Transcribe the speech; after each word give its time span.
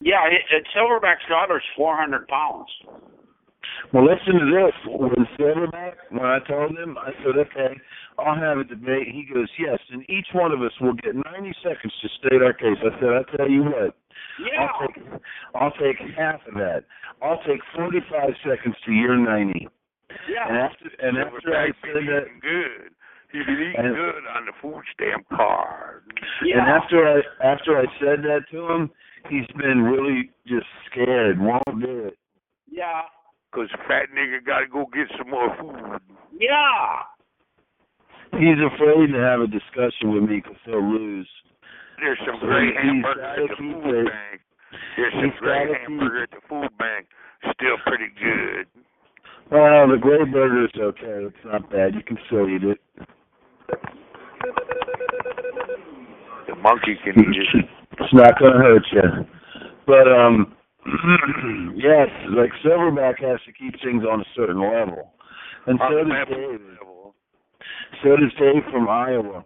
Yeah, 0.00 0.26
it, 0.28 0.42
it, 0.54 0.66
Silverback's 0.76 1.26
daughter's 1.28 1.64
400 1.76 2.28
pounds. 2.28 2.68
Well, 3.92 4.04
listen 4.04 4.38
to 4.38 4.46
this. 4.46 4.74
When 4.86 5.26
Silverback, 5.38 5.94
when 6.10 6.24
I 6.24 6.38
told 6.46 6.76
him, 6.76 6.96
I 6.98 7.12
said, 7.24 7.38
okay, 7.38 7.74
I'll 8.18 8.36
have 8.36 8.58
a 8.58 8.64
debate. 8.64 9.08
He 9.12 9.26
goes, 9.32 9.48
yes, 9.58 9.78
and 9.90 10.02
each 10.10 10.26
one 10.34 10.52
of 10.52 10.60
us 10.62 10.72
will 10.80 10.94
get 10.94 11.14
90 11.14 11.52
seconds 11.62 11.92
to 12.02 12.08
state 12.18 12.42
our 12.42 12.52
case. 12.52 12.78
I 12.80 13.00
said, 13.00 13.08
I 13.08 13.36
tell 13.36 13.50
you 13.50 13.64
what, 13.64 13.96
Yeah. 14.40 14.66
I'll 14.66 14.86
take, 14.86 15.22
I'll 15.54 15.72
take 15.72 15.98
half 16.16 16.40
of 16.46 16.54
that. 16.54 16.84
I'll 17.22 17.40
take 17.46 17.60
45 17.76 18.30
seconds 18.44 18.76
to 18.84 18.92
your 18.92 19.16
90. 19.16 19.68
Yeah. 20.28 20.48
And 20.48 20.56
after, 20.58 20.84
and 21.00 21.18
after 21.18 21.56
I 21.56 21.68
Silverback 21.68 21.74
said 21.82 22.04
that, 22.06 22.24
good. 22.42 22.90
He 23.32 23.38
been 23.44 23.54
eating 23.54 23.74
And- 23.76 23.94
good 23.94 24.22
on 24.34 24.46
the 24.46 24.52
food 24.62 24.82
stamp 24.94 25.26
card. 25.30 26.02
yeah. 26.44 26.58
and 26.58 26.68
after 26.68 27.06
I 27.06 27.22
after 27.44 27.78
I 27.78 27.84
said 28.00 28.22
that 28.24 28.48
to 28.50 28.70
him, 28.70 28.90
he's 29.28 29.46
been 29.58 29.82
really 29.82 30.30
just 30.46 30.66
scared, 30.90 31.38
won't 31.40 31.64
do 31.80 32.06
it. 32.06 32.18
yeah. 32.70 33.02
Cause 33.52 33.70
fat 33.88 34.10
nigga 34.14 34.44
gotta 34.44 34.66
go 34.66 34.84
get 34.92 35.08
some 35.16 35.30
more 35.30 35.48
food. 35.58 36.00
Yeah. 36.38 37.02
He's 38.38 38.58
afraid 38.60 39.12
to 39.12 39.18
have 39.20 39.40
a 39.40 39.46
discussion 39.46 40.12
with 40.12 40.24
me 40.28 40.40
because 40.44 40.58
he'll 40.66 40.82
lose. 40.82 41.28
There's 41.98 42.18
some 42.26 42.36
So 42.40 42.46
great 42.46 42.76
he's 42.76 43.04
at 43.06 43.16
the 43.48 43.56
food 43.56 43.94
it. 43.96 44.06
bank. 44.12 44.40
There's 44.96 45.12
some 45.14 45.30
He's 45.30 45.38
great 45.40 45.68
gotta 45.68 45.78
hamburger 45.80 46.22
at 46.24 46.30
the 46.32 46.40
food 46.48 46.68
bank. 46.78 47.06
Still 47.54 47.78
pretty 47.86 48.08
good. 48.20 48.66
Well, 49.50 49.88
the 49.88 49.96
gray 49.96 50.24
burger's 50.24 50.72
okay. 50.76 51.24
It's 51.24 51.44
not 51.44 51.70
bad. 51.70 51.94
You 51.94 52.02
can 52.02 52.18
still 52.26 52.48
eat 52.50 52.64
it. 52.64 52.80
The 56.46 56.55
monkey 56.66 56.98
can 57.04 57.14
eat 57.14 57.38
it. 57.54 57.64
It's 58.00 58.12
not 58.12 58.38
gonna 58.38 58.58
hurt 58.58 58.86
you. 58.90 59.02
But 59.86 60.10
um, 60.10 60.52
yes, 61.76 62.10
like 62.34 62.50
Silverback 62.64 63.22
has 63.22 63.38
to 63.46 63.52
keep 63.52 63.74
things 63.82 64.02
on 64.02 64.20
a 64.20 64.28
certain 64.34 64.60
level, 64.60 65.14
and 65.66 65.78
so 65.78 66.02
does. 66.02 66.10
Dave. 66.28 66.60
So 68.02 68.16
does 68.16 68.34
Dave 68.38 68.62
from 68.72 68.88
Iowa. 68.88 69.44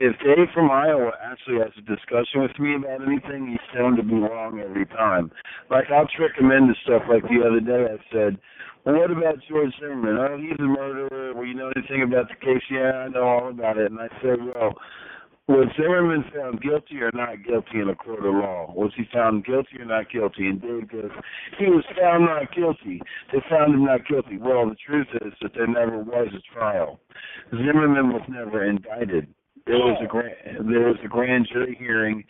If 0.00 0.14
Dave 0.20 0.46
from 0.54 0.70
Iowa 0.70 1.10
actually 1.24 1.58
has 1.58 1.72
a 1.76 1.82
discussion 1.82 2.42
with 2.42 2.56
me 2.60 2.76
about 2.76 3.02
anything, 3.02 3.48
he's 3.50 3.66
shown 3.74 3.96
to 3.96 4.02
be 4.02 4.14
wrong 4.14 4.60
every 4.60 4.86
time. 4.86 5.32
Like 5.70 5.90
I'll 5.90 6.06
trick 6.06 6.32
him 6.38 6.52
into 6.52 6.74
stuff. 6.84 7.02
Like 7.08 7.24
the 7.24 7.42
other 7.42 7.60
day, 7.60 7.88
I 7.90 7.98
said, 8.12 8.38
"Well, 8.84 9.00
what 9.00 9.10
about 9.10 9.42
George 9.48 9.72
Zimmerman? 9.80 10.18
Oh, 10.20 10.36
he's 10.36 10.60
a 10.60 10.68
murderer. 10.68 11.34
Well, 11.34 11.46
you 11.46 11.54
know 11.54 11.72
anything 11.74 12.02
about 12.02 12.28
the 12.28 12.36
case? 12.36 12.62
Yeah, 12.70 12.92
I 12.92 13.08
know 13.08 13.26
all 13.26 13.48
about 13.48 13.78
it." 13.78 13.90
And 13.90 14.00
I 14.00 14.08
said, 14.22 14.38
"Well." 14.54 14.76
Was 15.48 15.68
Zimmerman 15.80 16.24
found 16.34 16.60
guilty 16.60 17.00
or 17.00 17.10
not 17.14 17.42
guilty 17.42 17.80
in 17.80 17.88
a 17.88 17.94
court 17.94 18.18
of 18.18 18.34
law? 18.34 18.70
Was 18.76 18.92
he 18.94 19.04
found 19.10 19.46
guilty 19.46 19.78
or 19.80 19.86
not 19.86 20.10
guilty? 20.12 20.46
And 20.46 20.60
Dave 20.60 20.90
goes, 20.90 21.10
he 21.58 21.64
was 21.66 21.84
found 21.98 22.26
not 22.26 22.54
guilty. 22.54 23.00
They 23.32 23.38
found 23.48 23.72
him 23.72 23.86
not 23.86 24.06
guilty. 24.06 24.36
Well, 24.36 24.68
the 24.68 24.76
truth 24.76 25.06
is 25.22 25.32
that 25.40 25.52
there 25.54 25.66
never 25.66 26.00
was 26.00 26.28
a 26.36 26.54
trial. 26.54 27.00
Zimmerman 27.50 28.12
was 28.12 28.20
never 28.28 28.62
indicted. 28.62 29.26
There 29.66 29.76
was 29.76 29.98
a 30.04 30.06
grand, 30.06 30.70
there 30.70 30.88
was 30.88 30.96
a 31.02 31.08
grand 31.08 31.48
jury 31.50 31.74
hearing, 31.78 32.24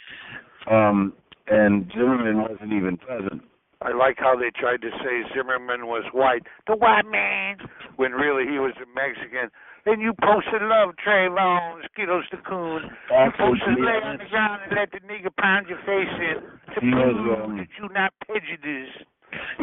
um, 0.71 1.13
and 1.49 1.91
Zimmerman 1.95 2.41
wasn't 2.43 2.73
even 2.73 2.97
present. 2.97 3.43
I 3.81 3.93
like 3.95 4.17
how 4.19 4.35
they 4.35 4.51
tried 4.59 4.83
to 4.83 4.91
say 4.99 5.23
Zimmerman 5.35 5.87
was 5.87 6.03
white, 6.13 6.43
the 6.67 6.75
white 6.75 7.07
man, 7.07 7.59
when 7.95 8.11
really 8.11 8.43
he 8.51 8.59
was 8.59 8.75
a 8.83 8.87
Mexican. 8.91 9.51
And 9.87 10.03
you 10.03 10.13
posted 10.21 10.63
love, 10.63 10.95
Trayvon, 10.99 11.83
Skittles 11.93 12.25
the 12.33 12.39
Coon. 12.39 12.91
You 13.11 13.31
posted 13.39 13.79
lay 13.79 14.03
on 14.03 14.19
the 14.19 14.27
ground 14.29 14.63
and 14.67 14.77
let 14.77 14.91
the 14.91 14.99
nigga 15.07 15.31
pound 15.39 15.69
your 15.69 15.79
face 15.87 16.11
in 16.19 16.43
to 16.75 16.81
He 16.81 16.91
was, 16.91 17.15
prove 17.15 17.39
um, 17.39 17.57
that 17.57 17.69
you 17.79 17.89
not 17.95 18.13
prejudiced. 18.27 19.07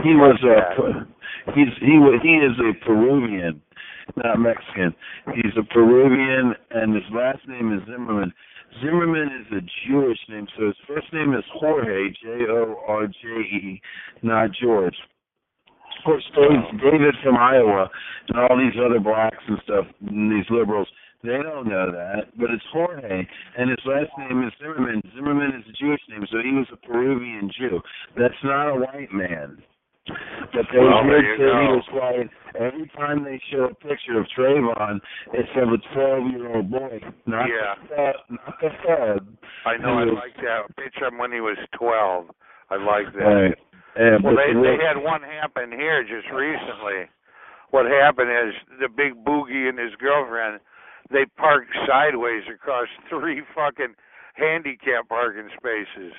He 0.02 0.16
was 0.16 0.40
a 0.48 1.52
he's 1.52 1.74
he 1.82 2.00
wa- 2.00 2.20
he 2.24 2.38
is 2.38 2.56
a 2.60 2.86
Peruvian, 2.86 3.62
not 4.16 4.40
Mexican. 4.40 4.96
He's 5.36 5.54
a 5.60 5.64
Peruvian, 5.74 6.56
and 6.72 6.96
his 6.96 7.04
last 7.12 7.46
name 7.48 7.74
is 7.74 7.82
Zimmerman. 7.86 8.32
Zimmerman 8.82 9.30
is 9.42 9.58
a 9.58 9.62
Jewish 9.88 10.18
name, 10.30 10.48
so 10.58 10.66
his 10.68 10.76
first 10.88 11.08
name 11.14 11.34
is 11.34 11.44
Jorge, 11.54 12.10
J 12.22 12.46
O 12.50 12.76
R 12.88 13.08
J 13.08 13.28
E, 13.28 13.82
not 14.22 14.50
George. 14.62 14.96
Of 16.00 16.04
course, 16.04 16.24
David 16.36 17.16
from 17.24 17.38
Iowa 17.38 17.90
and 18.28 18.38
all 18.38 18.58
these 18.58 18.80
other 18.84 19.00
blacks 19.00 19.44
and 19.48 19.58
stuff, 19.64 19.86
and 20.08 20.32
these 20.32 20.46
liberals, 20.50 20.88
they 21.24 21.42
don't 21.42 21.68
know 21.68 21.92
that, 21.92 22.38
but 22.38 22.52
it's 22.52 22.64
Jorge, 22.72 23.28
and 23.58 23.70
his 23.70 23.80
last 23.86 24.12
name 24.18 24.44
is 24.44 24.54
Zimmerman. 24.62 25.02
Zimmerman 25.16 25.56
is 25.58 25.66
a 25.68 25.74
Jewish 25.84 26.02
name, 26.10 26.26
so 26.30 26.38
he 26.44 26.52
was 26.52 26.68
a 26.72 26.88
Peruvian 26.88 27.50
Jew. 27.58 27.80
That's 28.18 28.34
not 28.44 28.70
a 28.70 28.76
white 28.76 29.12
man. 29.12 29.58
But 30.08 30.66
those 30.72 30.82
Well, 30.82 31.04
there 31.04 31.18
rich 31.18 31.40
you 31.40 31.50
say 31.50 31.52
he 31.52 31.68
was 31.74 31.88
white. 31.92 32.30
Every 32.56 32.88
time 32.96 33.24
they 33.24 33.42
show 33.52 33.66
a 33.66 33.74
picture 33.76 34.20
of 34.20 34.28
Trayvon, 34.38 35.02
it's 35.34 35.50
of 35.58 35.70
a 35.74 35.78
12-year-old 35.98 36.70
boy, 36.72 37.02
not 37.26 37.50
Yeah. 37.50 37.76
the 37.90 38.14
not 38.30 38.60
the. 38.62 39.20
I 39.66 39.78
know, 39.78 40.00
I 40.00 40.04
like 40.06 40.36
that 40.38 40.76
picture 40.78 41.10
when 41.18 41.32
he 41.32 41.42
was 41.42 41.58
12. 41.74 42.30
I 42.70 42.76
like 42.78 43.12
that. 43.14 43.20
Right. 43.26 43.58
Yeah, 43.98 44.18
Well, 44.24 44.36
they 44.36 44.54
the 44.54 44.62
they 44.62 44.78
had 44.84 44.98
one 44.98 45.22
happen 45.24 45.72
here 45.72 46.04
just 46.04 46.30
recently. 46.32 47.10
What 47.72 47.86
happened 47.86 48.30
is 48.32 48.54
the 48.80 48.90
big 48.90 49.24
boogie 49.26 49.68
and 49.70 49.78
his 49.80 49.96
girlfriend 49.96 50.60
they 51.12 51.26
parked 51.38 51.70
sideways 51.88 52.44
across 52.54 52.88
three 53.10 53.42
fucking 53.54 53.96
handicap 54.36 55.08
parking 55.10 55.50
spaces. 55.58 56.14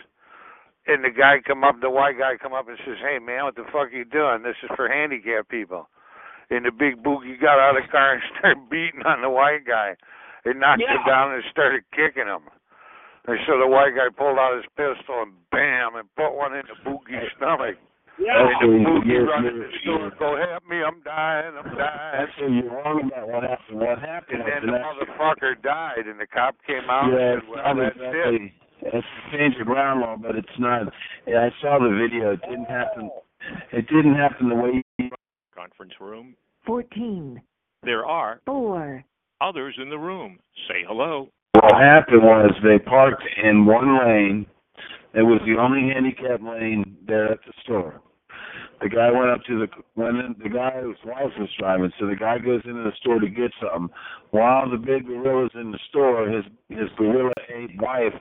And 0.86 1.02
the 1.04 1.10
guy 1.10 1.40
come 1.44 1.64
up, 1.64 1.80
the 1.80 1.90
white 1.90 2.16
guy 2.18 2.36
come 2.40 2.54
up 2.54 2.68
and 2.68 2.78
says, 2.86 2.98
"Hey 3.02 3.18
man, 3.18 3.44
what 3.44 3.56
the 3.56 3.64
fuck 3.74 3.90
are 3.90 3.96
you 3.96 4.04
doing? 4.04 4.42
This 4.42 4.56
is 4.62 4.70
for 4.76 4.88
handicapped 4.88 5.48
people." 5.48 5.88
And 6.50 6.64
the 6.64 6.70
big 6.70 7.02
boogie 7.02 7.40
got 7.40 7.58
out 7.58 7.76
of 7.76 7.82
the 7.82 7.90
car 7.90 8.14
and 8.14 8.22
started 8.38 8.70
beating 8.70 9.02
on 9.04 9.20
the 9.22 9.30
white 9.30 9.64
guy. 9.66 9.96
and 10.46 10.60
knocked 10.60 10.80
him 10.82 11.02
down 11.06 11.34
and 11.34 11.42
started 11.50 11.82
kicking 11.90 12.30
him. 12.30 12.46
And 13.26 13.34
so 13.50 13.58
the 13.58 13.66
white 13.66 13.96
guy 13.98 14.06
pulled 14.14 14.38
out 14.38 14.54
his 14.54 14.66
pistol 14.78 15.26
and 15.26 15.32
bam, 15.50 15.96
and 15.98 16.06
put 16.14 16.30
one 16.38 16.54
in 16.54 16.62
the 16.70 16.78
boogie's 16.88 17.26
stomach. 17.36 17.74
Yeah. 18.16 18.46
And 18.46 18.48
the 18.62 18.78
boogie 18.86 19.06
you're- 19.10 19.26
run 19.26 19.42
you're- 19.42 19.58
in 19.58 19.66
the 19.66 19.78
store, 19.82 19.98
you're- 20.06 20.16
go 20.22 20.36
help 20.38 20.62
me, 20.70 20.84
I'm 20.86 21.00
dying, 21.02 21.50
I'm 21.58 21.74
dying. 21.82 22.14
Actually, 22.22 22.52
you're 22.62 22.70
wrong 22.70 23.10
about 23.10 23.26
what 23.26 23.42
happened. 23.42 23.80
What 23.80 23.98
happened 23.98 24.40
And 24.40 24.46
then 24.46 24.66
the 24.70 24.78
accident. 24.78 25.18
motherfucker 25.18 25.60
died, 25.62 26.06
and 26.06 26.20
the 26.20 26.28
cop 26.28 26.54
came 26.64 26.88
out 26.88 27.10
Yeah, 27.10 27.18
and 27.18 27.42
said, 27.42 27.50
well, 27.50 27.74
not 27.74 27.82
that's 27.82 27.96
it. 27.98 28.06
exactly. 28.06 28.54
It's 28.54 28.65
a 28.92 29.00
change 29.32 29.54
of 29.60 29.66
ground 29.66 30.00
law, 30.00 30.16
but 30.20 30.36
it's 30.36 30.48
not. 30.58 30.82
I 31.26 31.48
saw 31.60 31.78
the 31.78 31.96
video. 31.96 32.32
It 32.32 32.40
didn't 32.42 32.66
happen. 32.66 33.10
It 33.72 33.86
didn't 33.88 34.14
happen 34.14 34.48
the 34.48 34.54
way. 34.54 34.82
You, 34.98 35.10
conference 35.54 35.92
room. 36.00 36.34
14, 36.66 37.40
There 37.84 38.04
are 38.04 38.40
4, 38.46 39.04
others 39.40 39.76
in 39.80 39.88
the 39.88 39.98
room. 39.98 40.38
Say 40.68 40.84
hello. 40.86 41.28
what 41.54 41.74
happened 41.80 42.22
was 42.22 42.50
they 42.62 42.78
parked 42.78 43.22
in 43.42 43.64
one 43.66 43.98
lane. 43.98 44.46
It 45.14 45.22
was 45.22 45.40
the 45.46 45.60
only 45.60 45.92
handicap 45.94 46.40
lane 46.42 46.96
there 47.06 47.30
at 47.32 47.38
the 47.46 47.52
store. 47.62 48.00
The 48.82 48.90
guy 48.90 49.10
went 49.10 49.30
up 49.30 49.40
to 49.46 49.58
the 49.60 49.68
went 49.94 50.18
in, 50.18 50.34
the 50.42 50.50
guy 50.50 50.72
whose 50.82 50.98
wife 51.06 51.32
was 51.38 51.48
driving, 51.58 51.90
so 51.98 52.06
the 52.06 52.16
guy 52.16 52.38
goes 52.38 52.60
into 52.66 52.82
the 52.82 52.92
store 53.00 53.20
to 53.20 53.28
get 53.28 53.50
something. 53.60 53.88
While 54.32 54.68
the 54.68 54.76
big 54.76 55.06
gorilla's 55.06 55.52
in 55.54 55.70
the 55.72 55.78
store, 55.88 56.28
his 56.28 56.44
his 56.68 56.90
gorilla 56.98 57.32
ape 57.48 57.80
wife 57.80 58.12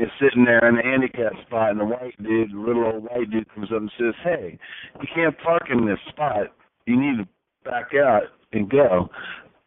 is 0.00 0.10
sitting 0.20 0.44
there 0.44 0.66
in 0.66 0.76
the 0.76 0.82
handicap 0.82 1.32
spot, 1.46 1.70
and 1.70 1.80
the 1.80 1.84
white 1.84 2.16
dude, 2.22 2.52
the 2.52 2.58
little 2.58 2.84
old 2.84 3.04
white 3.04 3.30
dude, 3.30 3.52
comes 3.54 3.70
up 3.70 3.78
and 3.78 3.92
says, 3.98 4.14
"Hey, 4.22 4.58
you 5.00 5.08
can't 5.14 5.36
park 5.38 5.68
in 5.70 5.86
this 5.86 6.00
spot. 6.08 6.52
You 6.86 6.96
need 6.96 7.18
to 7.18 7.28
back 7.64 7.94
out 7.94 8.24
and 8.52 8.68
go." 8.68 9.10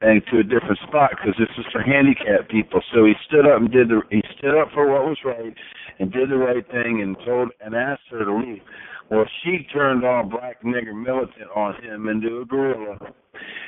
and 0.02 0.22
to 0.28 0.40
a 0.40 0.44
different 0.44 0.78
spot 0.86 1.12
because 1.12 1.34
this 1.40 1.48
is 1.58 1.66
for 1.72 1.82
handicapped 1.82 2.52
people. 2.52 2.82
So 2.94 3.06
he 3.06 3.14
stood 3.26 3.48
up 3.48 3.62
and 3.62 3.72
did 3.72 3.88
the 3.88 4.02
he 4.10 4.22
stood 4.38 4.54
up 4.54 4.68
for 4.74 4.92
what 4.92 5.06
was 5.06 5.18
right 5.24 5.56
and 5.98 6.12
did 6.12 6.30
the 6.30 6.36
right 6.36 6.66
thing 6.70 7.00
and 7.02 7.16
told 7.26 7.52
and 7.62 7.74
asked 7.74 8.12
her 8.12 8.26
to 8.26 8.36
leave. 8.36 8.62
Well, 9.10 9.24
she 9.42 9.66
turned 9.72 10.04
all 10.04 10.24
black 10.24 10.62
nigger 10.62 10.94
militant 10.94 11.50
on 11.56 11.82
him 11.82 12.10
into 12.10 12.42
a 12.42 12.46
gorilla 12.46 12.98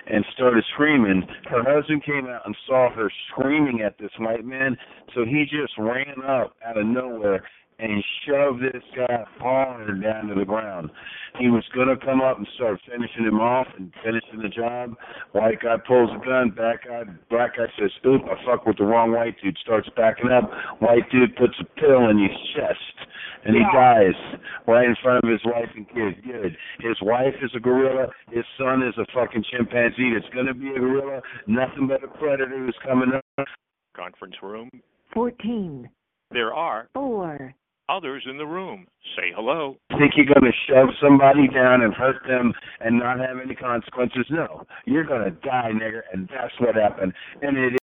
and 0.07 0.23
started 0.33 0.63
screaming. 0.73 1.23
Her 1.49 1.63
husband 1.63 2.03
came 2.03 2.27
out 2.27 2.45
and 2.45 2.55
saw 2.67 2.89
her 2.93 3.11
screaming 3.31 3.81
at 3.81 3.97
this 3.97 4.11
white 4.19 4.45
man, 4.45 4.77
so 5.13 5.25
he 5.25 5.43
just 5.43 5.73
ran 5.77 6.21
up 6.27 6.55
out 6.65 6.77
of 6.77 6.85
nowhere 6.85 7.43
and 7.79 8.03
shoved 8.25 8.61
this 8.63 8.83
guy 8.95 9.23
hard 9.39 10.01
down 10.01 10.27
to 10.27 10.35
the 10.35 10.45
ground. 10.45 10.89
He 11.37 11.49
was 11.49 11.63
gonna 11.75 11.97
come 11.97 12.21
up 12.21 12.37
and 12.37 12.47
start 12.55 12.79
finishing 12.89 13.25
him 13.25 13.39
off 13.41 13.67
and 13.77 13.91
finishing 14.03 14.39
the 14.41 14.49
job. 14.49 14.95
White 15.33 15.59
guy 15.61 15.75
pulls 15.85 16.09
a 16.15 16.23
gun, 16.25 16.49
back 16.51 16.85
guy 16.87 17.03
black 17.29 17.57
guy 17.57 17.65
says, 17.77 17.91
Oop, 18.05 18.21
I 18.25 18.35
fuck 18.45 18.65
with 18.65 18.77
the 18.77 18.85
wrong 18.85 19.11
white 19.11 19.35
dude, 19.43 19.57
starts 19.57 19.89
backing 19.97 20.31
up. 20.31 20.49
White 20.79 21.09
dude 21.11 21.35
puts 21.35 21.53
a 21.59 21.65
pill 21.79 22.09
in 22.09 22.17
his 22.17 22.31
chest 22.55 23.07
and 23.43 23.55
he 23.55 23.61
Yeah. 23.61 23.71
dies 23.73 24.39
right 24.67 24.87
in 24.87 24.95
front 25.03 25.23
of 25.23 25.29
his 25.29 25.43
wife 25.43 25.69
and 25.75 25.87
kid. 25.89 26.23
Good. 26.23 26.57
His 26.79 26.99
wife 27.01 27.35
is 27.41 27.53
a 27.55 27.59
gorilla, 27.59 28.07
his 28.31 28.45
son 28.57 28.81
is 28.83 28.97
a 28.97 29.05
fucking 29.13 29.43
chimpanzee 29.51 30.13
that's 30.13 30.29
gonna 30.33 30.53
be 30.53 30.69
a 30.71 30.79
gorilla, 30.79 31.21
nothing 31.47 31.87
but 31.87 32.03
a 32.03 32.07
predator 32.07 32.57
who's 32.57 32.77
coming 32.83 33.11
up. 33.13 33.47
Conference 33.93 34.35
room. 34.41 34.69
14, 35.13 35.89
There 36.31 36.53
are 36.53 36.89
4, 36.93 37.53
Others 37.87 38.25
in 38.27 38.37
the 38.37 38.47
room, 38.47 38.87
say 39.15 39.31
hello. 39.35 39.77
Think 39.89 40.13
you're 40.15 40.25
going 40.25 40.41
to 40.41 40.57
shove 40.67 40.89
somebody 40.99 41.47
down 41.47 41.83
and 41.83 41.93
hurt 41.93 42.23
them 42.27 42.51
and 42.79 42.97
not 42.97 43.19
have 43.19 43.37
any 43.43 43.53
consequences? 43.53 44.25
No, 44.31 44.65
you're 44.85 45.03
going 45.03 45.23
to 45.23 45.29
die, 45.29 45.69
nigger, 45.71 46.01
and 46.11 46.27
that's 46.27 46.53
what 46.59 46.73
happened. 46.73 47.13
And 47.43 47.57
it 47.57 47.73